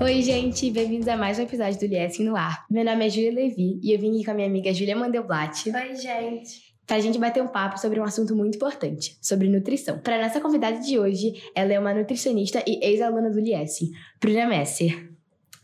[0.00, 2.64] Oi, gente, bem-vindos a mais um episódio do Liesing no Ar.
[2.70, 5.70] Meu nome é Júlia Levi e eu vim aqui com a minha amiga Júlia Mandelblatt.
[5.70, 6.74] Oi, gente.
[6.86, 9.98] Pra gente bater um papo sobre um assunto muito importante, sobre nutrição.
[9.98, 15.17] Para nossa convidada de hoje, ela é uma nutricionista e ex-aluna do Liesing, Bruna Messer.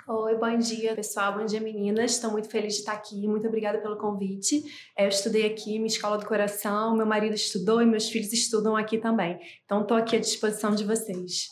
[0.07, 1.39] Oi, bom dia, pessoal.
[1.39, 2.13] Bom dia, meninas.
[2.13, 3.27] Estou muito feliz de estar aqui.
[3.27, 4.63] Muito obrigada pelo convite.
[4.99, 6.95] Eu estudei aqui, minha escola do coração.
[6.95, 9.39] Meu marido estudou e meus filhos estudam aqui também.
[9.65, 11.47] Então, estou aqui à disposição de vocês.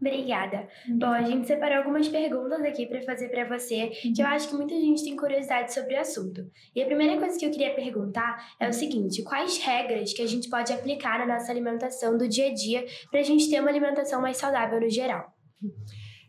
[0.00, 0.66] Obrigada.
[0.98, 4.56] Bom, a gente separou algumas perguntas aqui para fazer para você, que eu acho que
[4.56, 6.50] muita gente tem curiosidade sobre o assunto.
[6.74, 10.26] E a primeira coisa que eu queria perguntar é o seguinte: quais regras que a
[10.26, 13.70] gente pode aplicar na nossa alimentação do dia a dia para a gente ter uma
[13.70, 15.32] alimentação mais saudável no geral?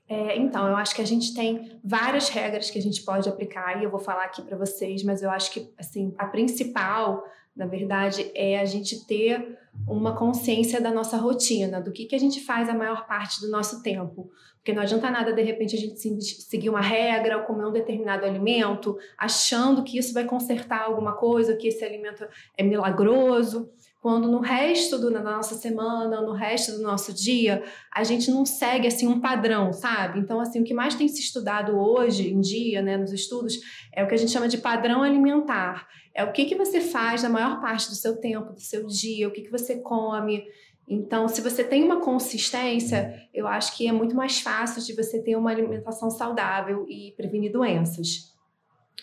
[0.08, 3.80] É, então, eu acho que a gente tem várias regras que a gente pode aplicar
[3.80, 7.24] e eu vou falar aqui para vocês, mas eu acho que assim a principal,
[7.56, 12.20] na verdade, é a gente ter uma consciência da nossa rotina, do que, que a
[12.20, 14.30] gente faz a maior parte do nosso tempo.
[14.58, 18.26] Porque não adianta nada, de repente, a gente seguir uma regra ou comer um determinado
[18.26, 23.70] alimento, achando que isso vai consertar alguma coisa, que esse alimento é milagroso
[24.06, 28.46] quando no resto do, da nossa semana, no resto do nosso dia, a gente não
[28.46, 30.20] segue assim um padrão, sabe?
[30.20, 33.60] Então, assim, o que mais tem se estudado hoje em dia, né, nos estudos,
[33.92, 35.88] é o que a gente chama de padrão alimentar.
[36.14, 39.28] É o que, que você faz na maior parte do seu tempo, do seu dia,
[39.28, 40.44] o que, que você come.
[40.88, 45.20] Então, se você tem uma consistência, eu acho que é muito mais fácil de você
[45.24, 48.36] ter uma alimentação saudável e prevenir doenças.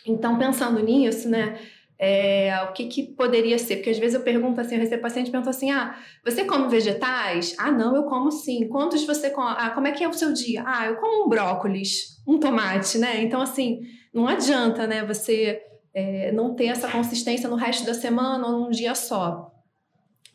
[0.07, 1.59] Então, pensando nisso, né?
[2.05, 3.77] É, o que, que poderia ser?
[3.77, 7.55] Porque às vezes eu pergunto assim, eu recebo paciente pergunto assim: ah, você come vegetais?
[7.57, 8.67] Ah, não, eu como sim.
[8.67, 9.55] Quantos você come?
[9.57, 10.65] Ah, como é que é o seu dia?
[10.67, 13.23] Ah, eu como um brócolis, um tomate, né?
[13.23, 15.63] Então, assim, não adianta, né, você
[15.95, 19.53] é, não ter essa consistência no resto da semana ou num dia só.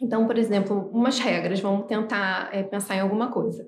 [0.01, 3.67] Então, por exemplo, umas regras, vamos tentar é, pensar em alguma coisa.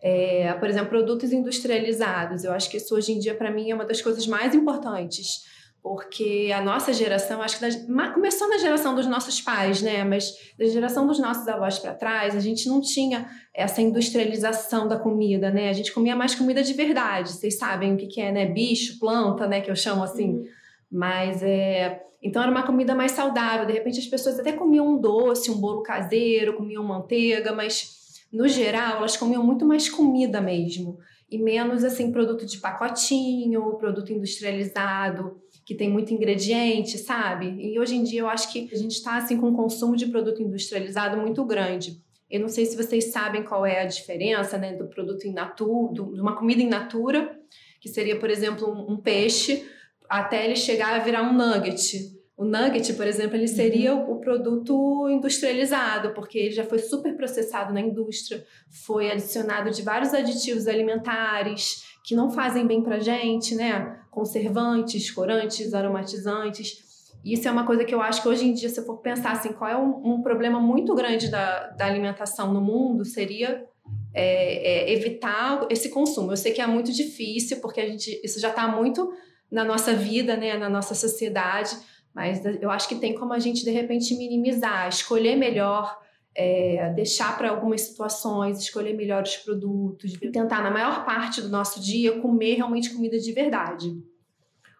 [0.00, 2.44] É, por exemplo, produtos industrializados.
[2.44, 5.50] Eu acho que isso hoje em dia, para mim, é uma das coisas mais importantes
[5.82, 10.04] porque a nossa geração, acho que da, começou na geração dos nossos pais, né?
[10.04, 14.98] Mas da geração dos nossos avós para trás, a gente não tinha essa industrialização da
[14.98, 15.70] comida, né?
[15.70, 17.30] A gente comia mais comida de verdade.
[17.30, 18.46] Vocês sabem o que, que é, né?
[18.46, 19.62] Bicho, planta, né?
[19.62, 20.34] Que eu chamo assim.
[20.34, 20.44] Uhum.
[20.92, 22.02] Mas é.
[22.22, 23.66] Então era uma comida mais saudável.
[23.66, 28.46] De repente as pessoas até comiam um doce, um bolo caseiro, comiam manteiga, mas no
[28.46, 30.98] geral elas comiam muito mais comida mesmo
[31.30, 37.46] e menos assim produto de pacotinho, produto industrializado que tem muito ingrediente, sabe?
[37.58, 40.06] E hoje em dia eu acho que a gente está assim com um consumo de
[40.06, 42.00] produto industrializado muito grande.
[42.30, 45.92] Eu não sei se vocês sabem qual é a diferença, né, do produto in natura,
[45.92, 47.36] de uma comida in natura,
[47.80, 49.68] que seria, por exemplo, um, um peixe,
[50.08, 52.18] até ele chegar a virar um nugget.
[52.36, 54.12] O nugget, por exemplo, ele seria uhum.
[54.12, 60.14] o produto industrializado, porque ele já foi super processado na indústria, foi adicionado de vários
[60.14, 63.99] aditivos alimentares que não fazem bem pra gente, né?
[64.10, 66.90] Conservantes, corantes, aromatizantes.
[67.24, 69.32] Isso é uma coisa que eu acho que hoje em dia, se eu for pensar
[69.32, 73.66] assim, qual é um, um problema muito grande da, da alimentação no mundo, seria
[74.14, 76.32] é, é, evitar esse consumo.
[76.32, 79.12] Eu sei que é muito difícil, porque a gente, isso já está muito
[79.50, 81.76] na nossa vida, né, na nossa sociedade,
[82.14, 85.98] mas eu acho que tem como a gente, de repente, minimizar, escolher melhor,
[86.34, 92.20] é, deixar para algumas situações, escolher melhores produtos, tentar, na maior parte do nosso dia,
[92.20, 93.90] comer realmente comida de verdade.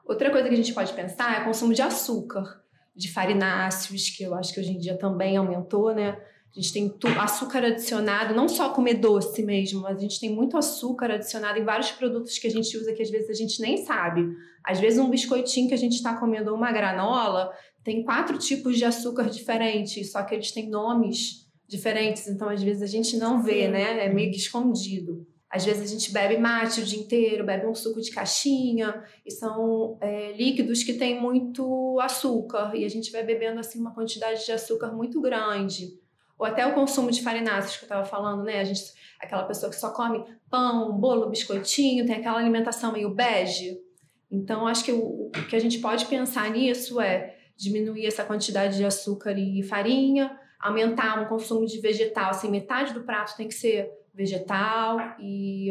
[0.04, 2.62] Outra coisa que a gente pode pensar é o consumo de açúcar,
[2.94, 6.20] de farináceos, que eu acho que hoje em dia também aumentou, né?
[6.56, 10.56] A gente tem açúcar adicionado, não só comer doce mesmo, mas a gente tem muito
[10.56, 13.76] açúcar adicionado em vários produtos que a gente usa que às vezes a gente nem
[13.76, 14.28] sabe.
[14.64, 17.52] Às vezes um biscoitinho que a gente está comendo ou uma granola
[17.82, 22.82] tem quatro tipos de açúcar diferentes, só que eles têm nomes diferentes, então às vezes
[22.82, 24.04] a gente não vê, né?
[24.04, 25.26] É meio que escondido.
[25.48, 29.32] Às vezes a gente bebe mate o dia inteiro, bebe um suco de caixinha, e
[29.32, 34.44] são é, líquidos que têm muito açúcar, e a gente vai bebendo assim uma quantidade
[34.44, 35.98] de açúcar muito grande.
[36.38, 38.60] Ou até o consumo de farináceos que eu estava falando, né?
[38.60, 38.80] A gente,
[39.20, 43.78] aquela pessoa que só come pão, bolo, biscoitinho, tem aquela alimentação meio bege.
[44.30, 48.76] Então, acho que o, o que a gente pode pensar nisso é diminuir essa quantidade
[48.76, 53.54] de açúcar e farinha, aumentar um consumo de vegetal, assim, metade do prato tem que
[53.54, 55.70] ser vegetal e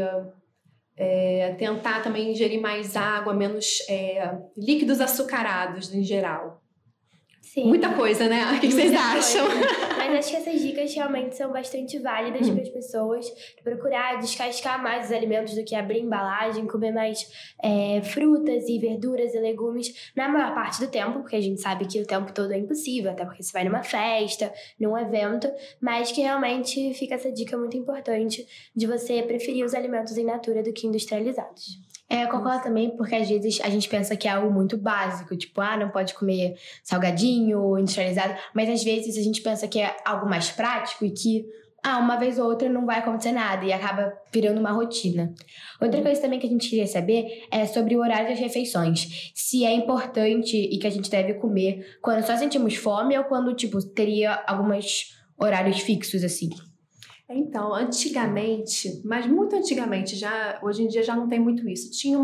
[0.96, 6.62] é, tentar também ingerir mais água, menos é, líquidos açucarados em geral.
[7.54, 7.66] Sim.
[7.66, 8.56] Muita coisa, né?
[8.56, 9.48] O que vocês acham?
[9.98, 12.54] Mas acho que essas dicas realmente são bastante válidas hum.
[12.54, 13.26] para as pessoas.
[13.64, 17.28] Procurar descascar mais os alimentos do que abrir embalagem, comer mais
[17.64, 21.88] é, frutas e verduras e legumes na maior parte do tempo, porque a gente sabe
[21.88, 26.12] que o tempo todo é impossível, até porque você vai numa festa, num evento, mas
[26.12, 28.46] que realmente fica essa dica muito importante
[28.76, 31.89] de você preferir os alimentos em natura do que industrializados.
[32.10, 35.38] É, eu concordo também, porque às vezes a gente pensa que é algo muito básico,
[35.38, 39.96] tipo, ah, não pode comer salgadinho, industrializado, mas às vezes a gente pensa que é
[40.04, 41.46] algo mais prático e que,
[41.84, 45.32] ah, uma vez ou outra não vai acontecer nada e acaba virando uma rotina.
[45.80, 49.32] Outra coisa também que a gente queria saber é sobre o horário das refeições.
[49.36, 53.54] Se é importante e que a gente deve comer quando só sentimos fome ou quando,
[53.54, 56.50] tipo, teria alguns horários fixos, assim.
[57.30, 61.92] Então, antigamente, mas muito antigamente, já hoje em dia já não tem muito isso.
[61.92, 62.18] Tinha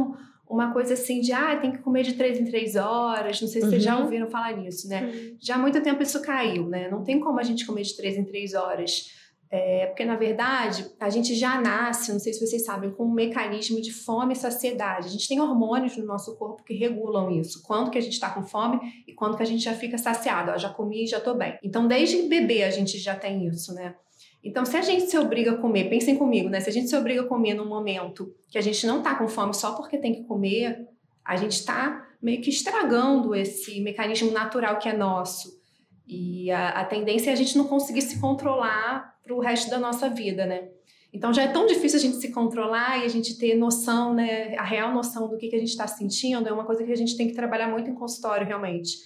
[0.50, 3.40] uma coisa assim de, ah, tem que comer de três em três horas.
[3.40, 3.72] Não sei se uhum.
[3.72, 4.04] vocês já uhum.
[4.04, 5.04] ouviram falar nisso, né?
[5.04, 5.38] Uhum.
[5.40, 6.90] Já há muito tempo isso caiu, né?
[6.90, 9.14] Não tem como a gente comer de três em três horas.
[9.52, 13.12] É, porque, na verdade, a gente já nasce, não sei se vocês sabem, com um
[13.12, 15.08] mecanismo de fome e saciedade.
[15.08, 17.62] A gente tem hormônios no nosso corpo que regulam isso.
[17.64, 20.52] Quando que a gente está com fome e quando que a gente já fica saciado.
[20.52, 21.58] Ó, já comi e já estou bem.
[21.64, 23.96] Então, desde bebê a gente já tem isso, né?
[24.46, 26.60] Então, se a gente se obriga a comer, pensem comigo, né?
[26.60, 29.28] Se a gente se obriga a comer num momento que a gente não tá com
[29.28, 30.88] fome só porque tem que comer,
[31.26, 35.60] a gente está meio que estragando esse mecanismo natural que é nosso.
[36.08, 39.80] E a, a tendência é a gente não conseguir se controlar para o resto da
[39.80, 40.70] nossa vida, né?
[41.12, 44.56] Então já é tão difícil a gente se controlar e a gente ter noção, né?
[44.58, 46.96] A real noção do que, que a gente está sentindo é uma coisa que a
[46.96, 48.98] gente tem que trabalhar muito em consultório, realmente.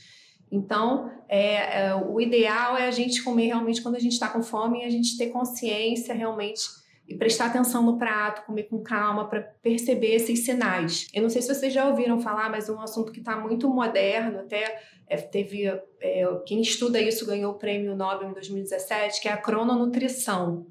[0.51, 4.41] Então, é, é, o ideal é a gente comer realmente quando a gente está com
[4.41, 6.61] fome e a gente ter consciência realmente
[7.07, 11.07] e prestar atenção no prato, comer com calma para perceber esses sinais.
[11.13, 13.67] Eu não sei se vocês já ouviram falar, mas é um assunto que está muito
[13.67, 19.27] moderno, até é, teve é, quem estuda isso ganhou o prêmio Nobel em 2017, que
[19.27, 20.67] é a crononutrição,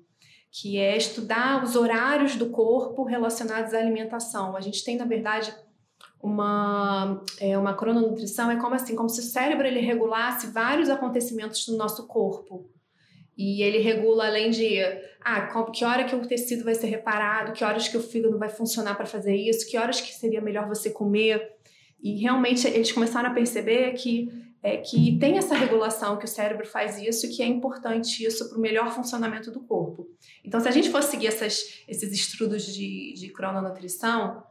[0.50, 4.56] que é estudar os horários do corpo relacionados à alimentação.
[4.56, 5.52] A gente tem, na verdade,
[6.22, 11.64] uma, é, uma crononutrição é como assim, como se o cérebro ele regulasse vários acontecimentos
[11.66, 12.70] do nosso corpo.
[13.36, 14.80] E ele regula além de
[15.20, 18.48] ah, que hora que o tecido vai ser reparado, que horas que o fígado vai
[18.48, 21.40] funcionar para fazer isso, que horas que seria melhor você comer.
[22.02, 24.28] E realmente eles começaram a perceber que
[24.62, 28.58] é, que tem essa regulação, que o cérebro faz isso que é importante isso para
[28.58, 30.08] o melhor funcionamento do corpo.
[30.44, 34.42] Então, se a gente fosse seguir essas, esses estudos de, de crononutrição,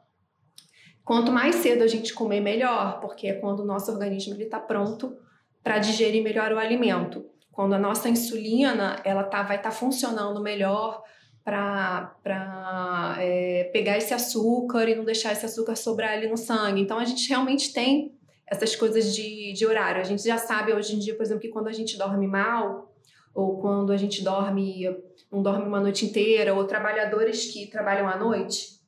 [1.07, 5.15] Quanto mais cedo a gente comer, melhor, porque é quando o nosso organismo está pronto
[5.63, 7.25] para digerir melhor o alimento.
[7.49, 11.01] Quando a nossa insulina ela tá, vai estar tá funcionando melhor
[11.45, 16.81] para é, pegar esse açúcar e não deixar esse açúcar sobrar ali no sangue.
[16.81, 18.13] Então a gente realmente tem
[18.45, 20.01] essas coisas de, de horário.
[20.01, 22.93] A gente já sabe hoje em dia, por exemplo, que quando a gente dorme mal,
[23.33, 24.83] ou quando a gente dorme,
[25.31, 28.81] não dorme uma noite inteira, ou trabalhadores que trabalham à noite,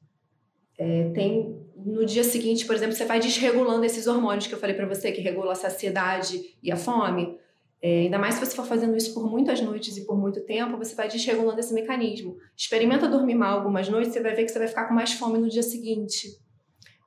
[0.77, 4.75] é, tem no dia seguinte, por exemplo, você vai desregulando esses hormônios que eu falei
[4.75, 7.37] para você, que regula a saciedade e a fome.
[7.81, 10.77] É, ainda mais se você for fazendo isso por muitas noites e por muito tempo,
[10.77, 12.37] você vai desregulando esse mecanismo.
[12.55, 15.37] Experimenta dormir mal algumas noites, você vai ver que você vai ficar com mais fome
[15.37, 16.27] no dia seguinte.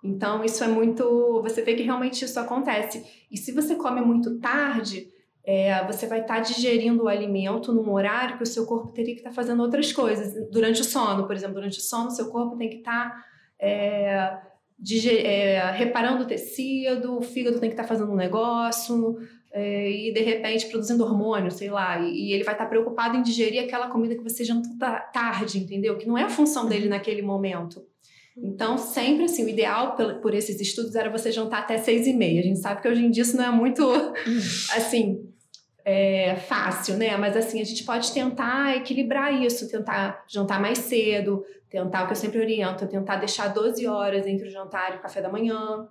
[0.02, 1.40] Então, isso é muito.
[1.42, 3.04] Você vê que realmente isso acontece.
[3.30, 5.08] E se você come muito tarde,
[5.44, 9.14] é, você vai estar tá digerindo o alimento num horário que o seu corpo teria
[9.14, 10.34] que estar tá fazendo outras coisas.
[10.50, 13.10] Durante o sono, por exemplo, durante o sono, seu corpo tem que estar.
[13.10, 13.24] Tá,
[13.60, 14.38] é,
[15.24, 19.18] é, reparando o tecido, o fígado tem que estar tá fazendo um negócio
[19.52, 23.16] é, e de repente produzindo hormônio, sei lá, e, e ele vai estar tá preocupado
[23.16, 24.72] em digerir aquela comida que você jantou
[25.12, 25.96] tarde, entendeu?
[25.96, 27.84] Que não é a função dele naquele momento.
[28.36, 32.14] Então, sempre assim, o ideal por, por esses estudos era você jantar até seis e
[32.14, 32.40] meia.
[32.40, 33.84] A gente sabe que hoje em dia isso não é muito,
[34.74, 35.20] assim,
[35.84, 37.16] é, fácil, né?
[37.16, 42.12] Mas assim, a gente pode tentar equilibrar isso, tentar jantar mais cedo, tentar o que
[42.12, 45.88] eu sempre oriento, tentar deixar 12 horas entre o jantar e o café da manhã,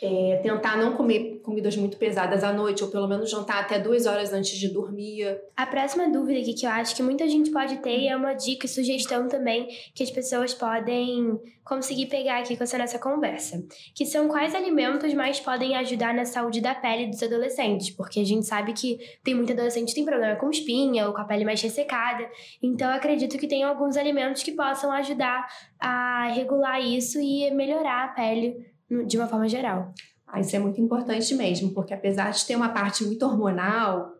[0.00, 4.06] é, tentar não comer comidas muito pesadas à noite, ou pelo menos jantar até duas
[4.06, 5.38] horas antes de dormir.
[5.56, 8.34] A próxima dúvida aqui que eu acho que muita gente pode ter e é uma
[8.34, 13.64] dica e sugestão também que as pessoas podem conseguir pegar aqui com essa nossa conversa,
[13.94, 18.24] que são quais alimentos mais podem ajudar na saúde da pele dos adolescentes, porque a
[18.24, 21.44] gente sabe que tem muito adolescente que tem problema com espinha ou com a pele
[21.44, 22.28] mais ressecada,
[22.62, 25.46] então eu acredito que tem alguns alimentos que possam ajudar
[25.80, 28.73] a regular isso e melhorar a pele
[29.04, 29.92] de uma forma geral.
[30.26, 34.12] Ah, isso é muito importante mesmo, porque apesar de ter uma parte muito hormonal,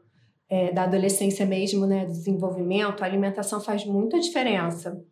[0.49, 5.03] é, da adolescência mesmo, né, do desenvolvimento, a alimentação faz muita diferença.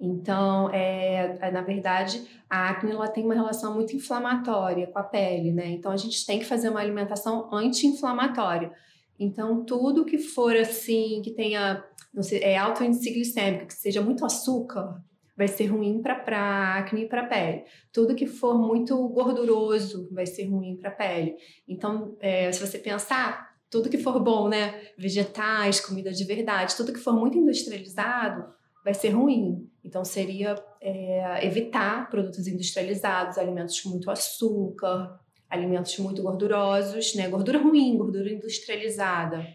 [0.00, 5.02] Então, é, é, na verdade, a acne ela tem uma relação muito inflamatória com a
[5.02, 5.68] pele, né?
[5.70, 8.70] Então, a gente tem que fazer uma alimentação anti-inflamatória.
[9.18, 14.00] Então, tudo que for assim, que tenha não sei, é alto índice glicêmico, que seja
[14.00, 15.02] muito açúcar,
[15.38, 17.62] vai ser ruim para acne e para pele.
[17.92, 21.36] Tudo que for muito gorduroso vai ser ruim para pele.
[21.68, 24.88] Então, é, se você pensar, tudo que for bom, né?
[24.98, 28.52] Vegetais, comida de verdade, tudo que for muito industrializado
[28.84, 29.70] vai ser ruim.
[29.84, 37.28] Então, seria é, evitar produtos industrializados, alimentos com muito açúcar, alimentos muito gordurosos, né?
[37.28, 39.46] Gordura ruim, gordura industrializada.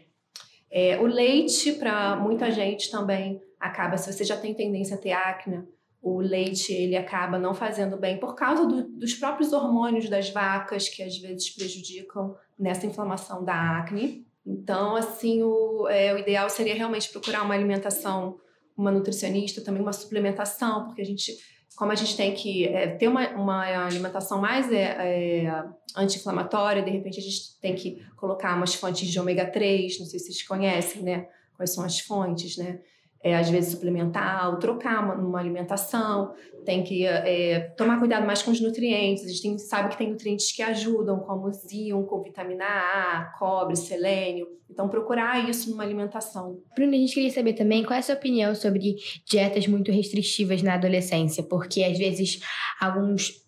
[0.72, 5.12] É, o leite, para muita gente também, acaba, se você já tem tendência a ter
[5.12, 5.64] acne,
[6.02, 10.90] o leite ele acaba não fazendo bem por causa do, dos próprios hormônios das vacas,
[10.90, 14.28] que às vezes prejudicam nessa inflamação da acne.
[14.46, 18.38] Então, assim, o, é, o ideal seria realmente procurar uma alimentação,
[18.76, 21.38] uma nutricionista, também uma suplementação, porque a gente
[21.76, 25.66] como a gente tem que é, ter uma, uma alimentação mais é, é,
[25.96, 30.20] anti-inflamatória, de repente a gente tem que colocar umas fontes de ômega 3, não sei
[30.20, 31.28] se vocês conhecem, né?
[31.56, 32.80] Quais são as fontes, né?
[33.24, 36.34] É, às vezes suplementar ou trocar uma, uma alimentação,
[36.66, 39.24] tem que é, tomar cuidado mais com os nutrientes.
[39.24, 44.48] A gente tem, sabe que tem nutrientes que ajudam, como zinco, vitamina A, cobre, selênio.
[44.70, 46.60] Então, procurar isso numa alimentação.
[46.76, 50.62] Bruna, a gente queria saber também qual é a sua opinião sobre dietas muito restritivas
[50.62, 52.40] na adolescência, porque às vezes
[52.80, 53.44] alguns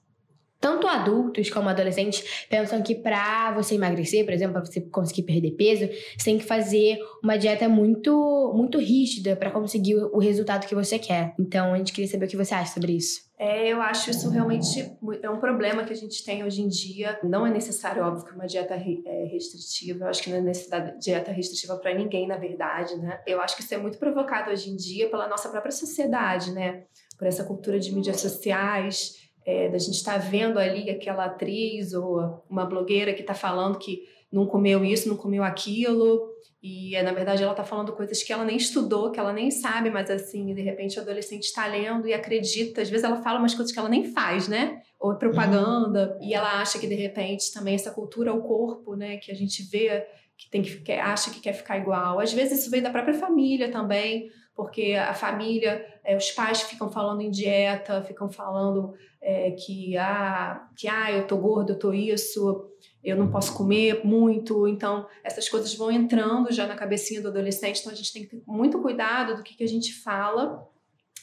[0.65, 5.51] tanto adultos como adolescentes pensam que para você emagrecer, por exemplo, para você conseguir perder
[5.51, 10.73] peso, você tem que fazer uma dieta muito muito rígida para conseguir o resultado que
[10.73, 11.35] você quer.
[11.39, 13.25] Então, a gente queria saber o que você acha sobre isso.
[13.37, 14.91] É, eu acho isso realmente
[15.21, 17.19] é um problema que a gente tem hoje em dia.
[17.21, 20.05] Não é necessário, óbvio, uma dieta é, restritiva.
[20.05, 23.19] Eu acho que não é necessidade dieta restritiva para ninguém, na verdade, né?
[23.27, 26.85] Eu acho que isso é muito provocado hoje em dia pela nossa própria sociedade, né?
[27.19, 31.93] Por essa cultura de mídias sociais é, da gente estar tá vendo ali aquela atriz
[31.93, 36.29] ou uma blogueira que está falando que não comeu isso, não comeu aquilo,
[36.61, 39.91] e na verdade ela está falando coisas que ela nem estudou, que ela nem sabe,
[39.91, 43.53] mas assim, de repente o adolescente está lendo e acredita, às vezes ela fala umas
[43.53, 44.81] coisas que ela nem faz, né?
[44.99, 46.27] Ou é propaganda, uhum.
[46.27, 49.61] e ela acha que de repente também essa cultura ao corpo, né, que a gente
[49.63, 50.05] vê
[50.37, 52.19] que tem que, que acha que quer ficar igual.
[52.19, 56.89] Às vezes isso vem da própria família também, porque a família, é, os pais ficam
[56.89, 61.91] falando em dieta, ficam falando é, que, ah, que ah, eu tô gordo, eu tô
[61.91, 62.71] isso,
[63.03, 64.65] eu não posso comer muito.
[64.65, 68.29] Então, essas coisas vão entrando já na cabecinha do adolescente, então a gente tem que
[68.29, 70.65] ter muito cuidado do que, que a gente fala,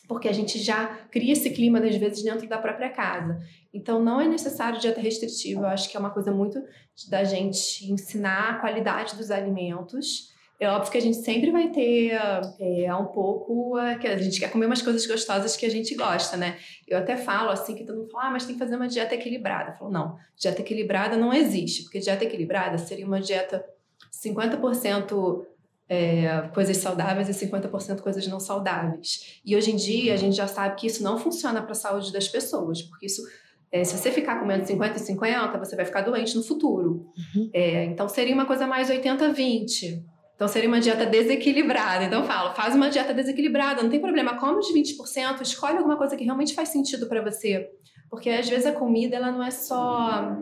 [0.07, 3.41] porque a gente já cria esse clima, às vezes, dentro da própria casa.
[3.73, 6.63] Então, não é necessário dieta restritiva, eu acho que é uma coisa muito
[7.09, 10.32] da gente ensinar a qualidade dos alimentos
[10.63, 12.13] é óbvio que a gente sempre vai ter
[12.61, 13.77] é, um pouco.
[13.79, 16.57] É, a gente quer comer umas coisas gostosas que a gente gosta, né?
[16.87, 19.13] Eu até falo assim, que todo mundo fala, ah, mas tem que fazer uma dieta
[19.13, 19.73] equilibrada.
[19.73, 23.65] Eu falo, não, dieta equilibrada não existe, porque dieta equilibrada seria uma dieta
[24.25, 25.45] 50%
[25.89, 29.41] é, coisas saudáveis e 50% coisas não saudáveis.
[29.45, 32.13] E hoje em dia a gente já sabe que isso não funciona para a saúde
[32.13, 33.23] das pessoas, porque isso
[33.73, 37.11] é, se você ficar comendo 50 e 50, você vai ficar doente no futuro.
[37.35, 37.51] Uhum.
[37.53, 40.12] É, então seria uma coisa mais 80-20.
[40.43, 42.03] Então seria uma dieta desequilibrada.
[42.03, 45.97] Então eu falo, faz uma dieta desequilibrada, não tem problema, come os 20%, escolhe alguma
[45.97, 47.71] coisa que realmente faz sentido para você.
[48.11, 50.37] Porque às vezes a comida ela não é só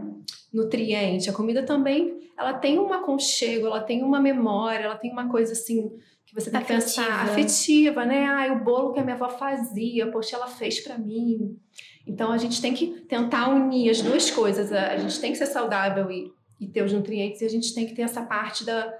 [0.50, 5.28] nutriente, a comida também, ela tem um aconchego, ela tem uma memória, ela tem uma
[5.28, 5.90] coisa assim
[6.24, 6.80] que você tem afetiva.
[6.80, 8.26] que pensar afetiva, né?
[8.26, 11.58] Ah, o bolo que a minha avó fazia, poxa, ela fez para mim.
[12.06, 14.72] Então a gente tem que tentar unir as duas coisas.
[14.72, 17.86] A, gente tem que ser saudável e, e ter os nutrientes e a gente tem
[17.86, 18.90] que ter essa parte da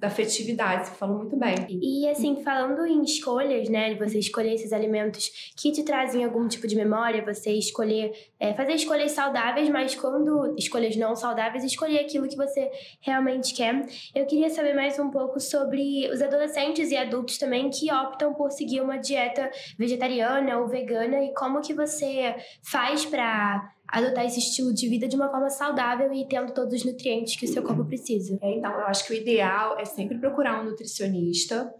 [0.00, 1.54] da afetividade, você falou muito bem.
[1.68, 6.66] E assim, falando em escolhas, né, você escolher esses alimentos que te trazem algum tipo
[6.66, 12.26] de memória, você escolher, é, fazer escolhas saudáveis, mas quando escolhas não saudáveis, escolher aquilo
[12.26, 12.70] que você
[13.02, 13.86] realmente quer.
[14.14, 18.50] Eu queria saber mais um pouco sobre os adolescentes e adultos também que optam por
[18.50, 24.72] seguir uma dieta vegetariana ou vegana e como que você faz para adotar esse estilo
[24.72, 27.84] de vida de uma forma saudável e tendo todos os nutrientes que o seu corpo
[27.84, 28.38] precisa.
[28.40, 31.72] É, então, eu acho que o ideal é sempre procurar um nutricionista,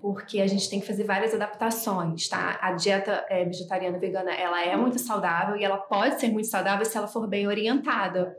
[0.00, 2.58] porque a gente tem que fazer várias adaptações, tá?
[2.60, 6.84] A dieta é, vegetariana vegana, ela é muito saudável e ela pode ser muito saudável
[6.84, 8.34] se ela for bem orientada.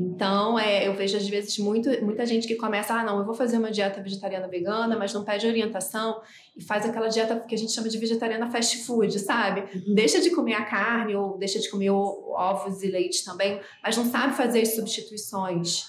[0.00, 3.34] Então, é, eu vejo às vezes muito, muita gente que começa, ah, não, eu vou
[3.34, 6.20] fazer uma dieta vegetariana vegana, mas não pede orientação
[6.56, 9.62] e faz aquela dieta que a gente chama de vegetariana fast food, sabe?
[9.74, 9.96] Uhum.
[9.96, 14.04] Deixa de comer a carne ou deixa de comer ovos e leite também, mas não
[14.04, 15.86] sabe fazer as substituições.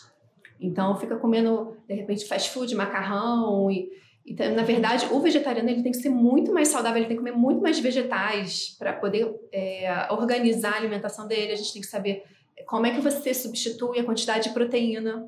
[0.59, 3.91] Então, fica comendo, de repente, fast food, macarrão e,
[4.25, 7.21] Então, na verdade, o vegetariano ele tem que ser muito mais saudável, ele tem que
[7.21, 11.51] comer muito mais vegetais para poder é, organizar a alimentação dele.
[11.51, 12.23] A gente tem que saber
[12.65, 15.27] como é que você substitui a quantidade de proteína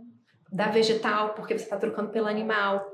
[0.52, 2.86] da vegetal, porque você está trocando pelo animal.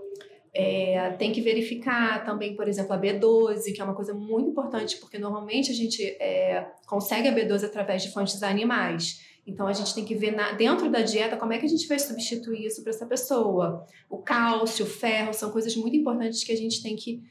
[0.53, 4.97] É, tem que verificar também, por exemplo, a B12, que é uma coisa muito importante,
[4.97, 9.21] porque normalmente a gente é, consegue a B12 através de fontes animais.
[9.45, 11.87] Então a gente tem que ver na, dentro da dieta como é que a gente
[11.87, 13.85] vai substituir isso para essa pessoa.
[14.09, 17.21] O cálcio, o ferro são coisas muito importantes que a gente tem que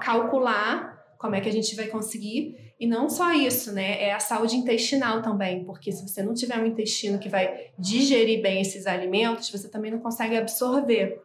[0.00, 2.67] calcular como é que a gente vai conseguir.
[2.78, 4.02] E não só isso, né?
[4.02, 8.40] É a saúde intestinal também, porque se você não tiver um intestino que vai digerir
[8.40, 11.20] bem esses alimentos, você também não consegue absorver.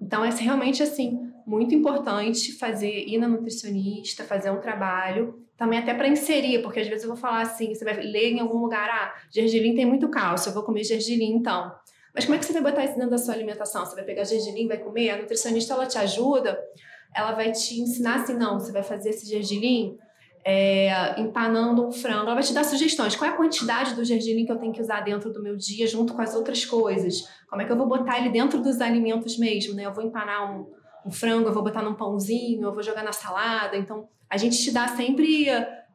[0.00, 5.94] Então é realmente assim muito importante fazer ir na nutricionista, fazer um trabalho também até
[5.94, 8.88] para inserir, porque às vezes eu vou falar assim, você vai ler em algum lugar,
[8.88, 11.72] ah, gergelim tem muito cálcio, eu vou comer gergelim então.
[12.14, 13.84] Mas como é que você vai botar isso dentro da sua alimentação?
[13.84, 15.10] Você vai pegar gergelim, vai comer?
[15.10, 16.58] A nutricionista, ela te ajuda,
[17.14, 19.98] ela vai te ensinar assim, não, você vai fazer esse gergelim
[20.44, 23.16] é, empanando um frango, ela vai te dar sugestões.
[23.16, 25.86] Qual é a quantidade do gergelim que eu tenho que usar dentro do meu dia,
[25.86, 27.26] junto com as outras coisas?
[27.48, 29.86] Como é que eu vou botar ele dentro dos alimentos mesmo, né?
[29.86, 30.66] Eu vou empanar um,
[31.06, 33.76] um frango, eu vou botar num pãozinho, eu vou jogar na salada.
[33.76, 35.46] Então, a gente te dá sempre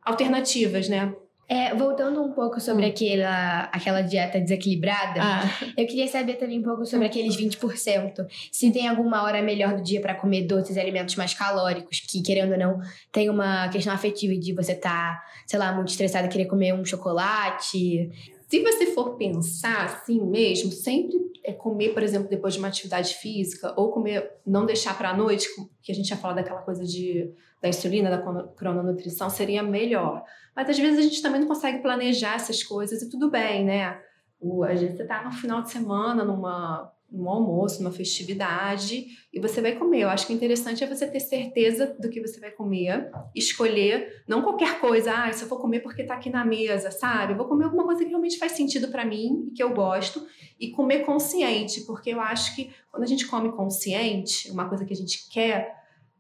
[0.04, 1.14] alternativas, né?
[1.52, 2.90] É, voltando um pouco sobre hum.
[2.90, 5.42] aquela, aquela dieta desequilibrada, ah.
[5.76, 8.28] eu queria saber também um pouco sobre aqueles 20%.
[8.52, 12.22] Se tem alguma hora melhor do dia para comer doces e alimentos mais calóricos, que
[12.22, 12.80] querendo ou não,
[13.12, 16.72] tem uma questão afetiva de você estar, tá, sei lá, muito estressado e querer comer
[16.72, 18.12] um chocolate.
[18.48, 23.16] Se você for pensar assim mesmo, sempre é comer, por exemplo, depois de uma atividade
[23.16, 25.48] física, ou comer, não deixar para a noite,
[25.82, 28.18] que a gente já falou daquela coisa de, da insulina, da
[28.56, 30.24] crononutrição, seria melhor.
[30.56, 34.00] Mas às vezes a gente também não consegue planejar essas coisas e tudo bem, né?
[34.40, 39.40] O, às vezes você está no final de semana, numa um almoço, uma festividade, e
[39.40, 40.02] você vai comer.
[40.02, 44.24] Eu acho que o interessante é você ter certeza do que você vai comer, escolher,
[44.28, 47.34] não qualquer coisa, ah, isso eu vou comer porque tá aqui na mesa, sabe?
[47.34, 50.26] Eu vou comer alguma coisa que realmente faz sentido para mim e que eu gosto,
[50.60, 54.94] e comer consciente, porque eu acho que quando a gente come consciente, uma coisa que
[54.94, 55.79] a gente quer,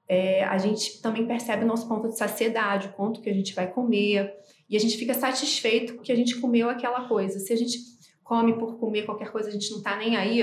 [0.10, 3.54] é, a gente também percebe o nosso ponto de saciedade, o quanto que a gente
[3.54, 4.34] vai comer,
[4.68, 7.38] e a gente fica satisfeito porque a gente comeu aquela coisa.
[7.40, 7.78] Se a gente
[8.24, 10.42] come por comer qualquer coisa, a gente não tá nem aí,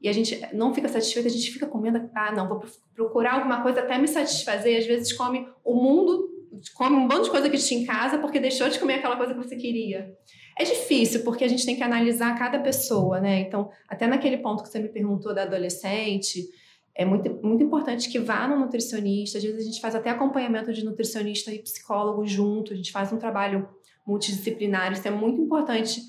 [0.00, 2.64] e a gente não fica satisfeito, a gente fica comendo, ah, não, vou
[2.94, 4.78] procurar alguma coisa até me satisfazer.
[4.78, 6.28] Às vezes come o mundo,
[6.74, 9.34] come um monte de coisa que tinha em casa porque deixou de comer aquela coisa
[9.34, 10.16] que você queria.
[10.58, 13.40] É difícil, porque a gente tem que analisar cada pessoa, né?
[13.40, 16.46] Então, até naquele ponto que você me perguntou da adolescente,
[16.94, 19.38] é muito, muito importante que vá no nutricionista.
[19.38, 23.12] Às vezes a gente faz até acompanhamento de nutricionista e psicólogo junto, a gente faz
[23.12, 23.68] um trabalho
[24.06, 24.92] multidisciplinar.
[24.92, 26.00] Isso é muito importante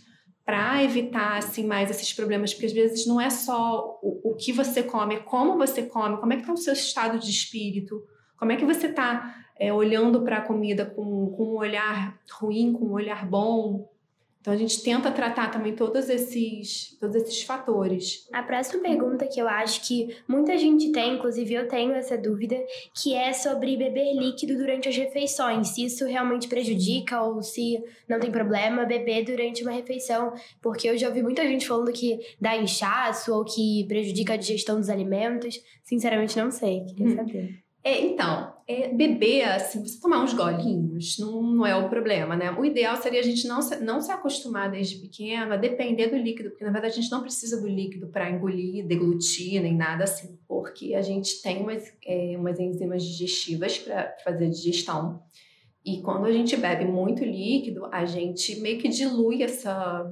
[0.45, 4.51] para evitar assim mais esses problemas, porque às vezes não é só o, o que
[4.51, 8.03] você come, é como você come, como é que está o seu estado de espírito,
[8.37, 12.73] como é que você está é, olhando para a comida com, com um olhar ruim,
[12.73, 13.89] com um olhar bom,
[14.43, 18.27] então a gente tenta tratar também todos esses, todos esses fatores.
[18.33, 22.57] A próxima pergunta que eu acho que muita gente tem, inclusive eu tenho essa dúvida,
[22.93, 25.69] que é sobre beber líquido durante as refeições.
[25.69, 30.33] Se isso realmente prejudica ou se não tem problema beber durante uma refeição.
[30.61, 34.77] Porque eu já ouvi muita gente falando que dá inchaço ou que prejudica a digestão
[34.77, 35.57] dos alimentos.
[35.85, 36.83] Sinceramente, não sei.
[36.83, 37.15] Queria hum.
[37.15, 37.63] saber.
[37.81, 42.51] É, então, é, beber, assim, você tomar uns golinhos não, não é o problema, né?
[42.51, 46.17] O ideal seria a gente não se, não se acostumar desde pequeno a depender do
[46.17, 50.05] líquido, porque na verdade a gente não precisa do líquido para engolir, deglutir, nem nada
[50.05, 55.21] assim, porque a gente tem umas, é, umas enzimas digestivas para fazer a digestão.
[55.85, 60.09] E quando a gente bebe muito líquido, a gente meio que dilui essa,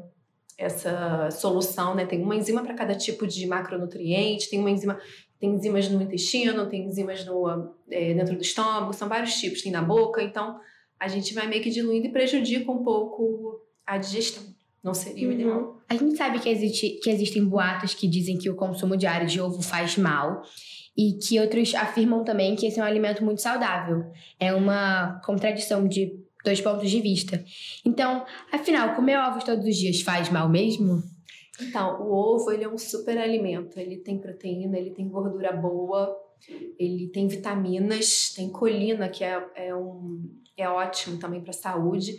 [0.57, 2.05] essa solução, né?
[2.05, 4.99] Tem uma enzima para cada tipo de macronutriente, tem uma enzima
[5.41, 9.71] tem enzimas no intestino, tem enzimas no, é, dentro do estômago, são vários tipos, tem
[9.71, 10.59] na boca, então
[10.99, 14.43] a gente vai meio que diluindo e prejudica um pouco a digestão.
[14.83, 15.59] Não seria o ideal.
[15.59, 15.75] Uhum.
[15.89, 19.41] A gente sabe que, existe, que existem boatos que dizem que o consumo diário de
[19.41, 20.43] ovo faz mal
[20.95, 24.11] e que outros afirmam também que esse é um alimento muito saudável.
[24.39, 26.11] É uma contradição de
[26.43, 27.43] dois pontos de vista.
[27.83, 31.01] Então, afinal, comer ovos todos os dias faz mal mesmo?
[31.63, 33.79] Então, o ovo ele é um super alimento.
[33.79, 36.17] Ele tem proteína, ele tem gordura boa,
[36.77, 40.21] ele tem vitaminas, tem colina, que é, é, um,
[40.57, 42.15] é ótimo também para a saúde.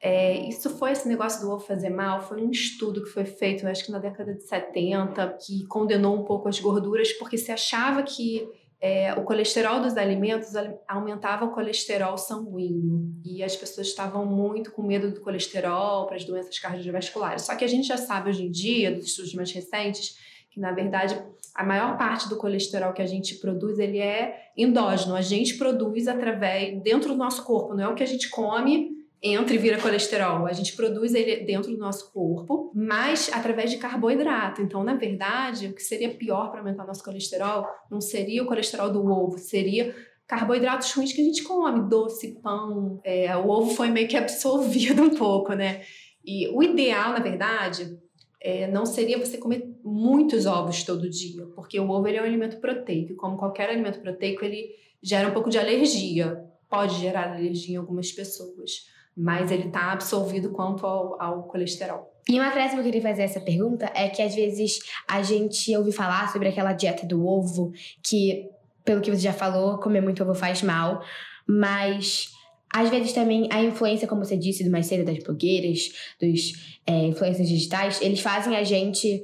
[0.00, 3.66] É, isso foi esse negócio do ovo fazer mal, foi um estudo que foi feito,
[3.66, 8.02] acho que na década de 70, que condenou um pouco as gorduras, porque se achava
[8.02, 8.46] que
[8.86, 10.50] é, o colesterol dos alimentos
[10.86, 16.24] aumentava o colesterol sanguíneo e as pessoas estavam muito com medo do colesterol para as
[16.24, 17.44] doenças cardiovasculares.
[17.44, 20.18] Só que a gente já sabe hoje em dia, dos estudos mais recentes,
[20.50, 21.18] que na verdade
[21.54, 25.14] a maior parte do colesterol que a gente produz, ele é endógeno.
[25.14, 28.93] A gente produz através, dentro do nosso corpo, não é o que a gente come
[29.24, 30.46] entra e vira colesterol.
[30.46, 34.60] A gente produz ele dentro do nosso corpo, mas através de carboidrato.
[34.60, 38.92] Então, na verdade, o que seria pior para aumentar nosso colesterol não seria o colesterol
[38.92, 43.00] do ovo, seria carboidratos ruins que a gente come, doce, pão.
[43.02, 45.82] É, o ovo foi meio que absorvido um pouco, né?
[46.22, 47.98] E o ideal, na verdade,
[48.42, 52.26] é, não seria você comer muitos ovos todo dia, porque o ovo ele é um
[52.26, 53.16] alimento proteico.
[53.16, 54.68] Como qualquer alimento proteico, ele
[55.02, 56.44] gera um pouco de alergia.
[56.68, 62.12] Pode gerar alergia em algumas pessoas mas ele está absolvido quanto ao, ao colesterol.
[62.28, 65.76] E uma frase que eu queria fazer essa pergunta é que às vezes a gente
[65.76, 67.72] ouve falar sobre aquela dieta do ovo,
[68.02, 68.48] que,
[68.84, 71.02] pelo que você já falou, comer muito ovo faz mal,
[71.46, 72.32] mas
[72.72, 77.06] às vezes também a influência, como você disse, do mais cedo das blogueiras, dos é,
[77.06, 79.22] influencers digitais, eles fazem a gente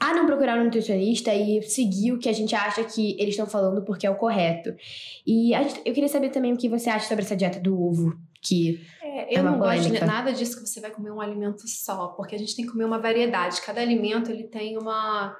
[0.00, 3.46] a não procurar um nutricionista e seguir o que a gente acha que eles estão
[3.46, 4.74] falando porque é o correto.
[5.26, 8.18] E gente, eu queria saber também o que você acha sobre essa dieta do ovo,
[8.42, 8.80] que
[9.14, 12.08] é, eu é não gosto de nada disso que você vai comer um alimento só,
[12.08, 13.60] porque a gente tem que comer uma variedade.
[13.60, 15.36] Cada alimento ele tem uma,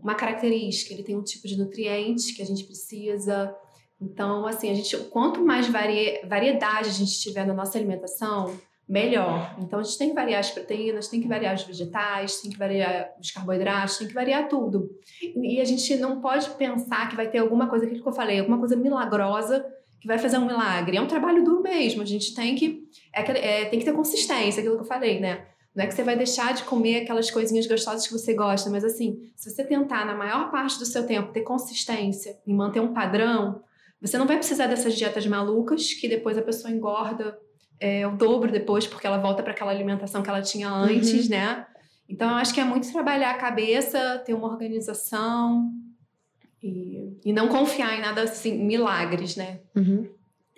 [0.00, 3.52] uma característica, ele tem um tipo de nutriente que a gente precisa.
[4.00, 8.56] Então, assim, a gente, quanto mais vari, variedade a gente tiver na nossa alimentação,
[8.88, 9.56] melhor.
[9.58, 12.56] Então, a gente tem que variar as proteínas, tem que variar os vegetais, tem que
[12.56, 14.88] variar os carboidratos, tem que variar tudo.
[15.20, 18.38] E a gente não pode pensar que vai ter alguma coisa, aquilo que eu falei,
[18.38, 19.66] alguma coisa milagrosa
[20.00, 20.96] que vai fazer um milagre.
[20.96, 22.02] É um trabalho duro mesmo.
[22.02, 25.46] A gente tem que, é, é, tem que ter consistência, aquilo que eu falei, né?
[25.74, 28.82] Não é que você vai deixar de comer aquelas coisinhas gostosas que você gosta, mas
[28.82, 32.94] assim, se você tentar, na maior parte do seu tempo, ter consistência e manter um
[32.94, 33.62] padrão,
[34.00, 37.38] você não vai precisar dessas dietas malucas que depois a pessoa engorda
[37.78, 41.30] é, o dobro depois, porque ela volta para aquela alimentação que ela tinha antes, uhum.
[41.30, 41.66] né?
[42.08, 45.70] Então, eu acho que é muito trabalhar a cabeça, ter uma organização,
[46.62, 49.60] e, e não confiar em nada assim, milagres, né?
[49.74, 50.08] Uhum.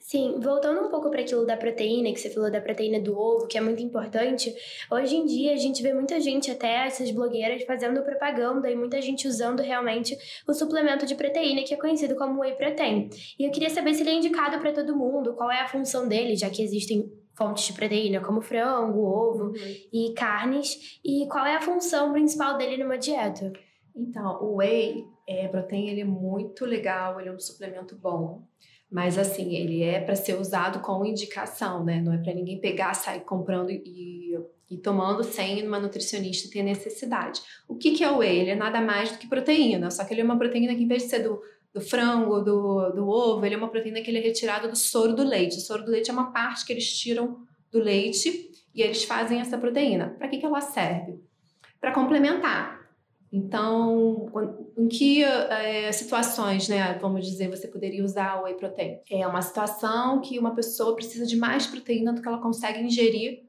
[0.08, 3.46] Sim, voltando um pouco para aquilo da proteína, que você falou da proteína do ovo,
[3.46, 4.54] que é muito importante.
[4.90, 9.02] Hoje em dia a gente vê muita gente, até essas blogueiras, fazendo propaganda e muita
[9.02, 10.16] gente usando realmente
[10.48, 13.10] o suplemento de proteína, que é conhecido como whey protein.
[13.38, 16.08] E eu queria saber se ele é indicado para todo mundo, qual é a função
[16.08, 19.54] dele, já que existem fontes de proteína como frango, ovo uhum.
[19.92, 23.52] e carnes, e qual é a função principal dele numa dieta.
[23.94, 28.48] Então, o whey é, proteína ele é muito legal, ele é um suplemento bom,
[28.90, 32.00] mas assim, ele é para ser usado com indicação, né?
[32.00, 34.34] Não é para ninguém pegar, sair comprando e,
[34.70, 37.42] e tomando sem uma nutricionista ter necessidade.
[37.68, 38.38] O que, que é o whey?
[38.38, 40.88] Ele é nada mais do que proteína, só que ele é uma proteína que, em
[40.88, 41.38] vez de ser do,
[41.74, 45.14] do frango, do, do ovo, ele é uma proteína que ele é retirado do soro
[45.14, 45.58] do leite.
[45.58, 47.36] O soro do leite é uma parte que eles tiram
[47.70, 50.14] do leite e eles fazem essa proteína.
[50.16, 51.20] Para que, que ela serve?
[51.78, 52.77] Para complementar.
[53.32, 54.26] Então,
[54.76, 59.00] em que é, situações, né, vamos dizer, você poderia usar o whey protein?
[59.10, 63.46] É uma situação que uma pessoa precisa de mais proteína do que ela consegue ingerir